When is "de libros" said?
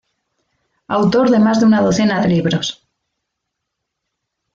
2.21-2.87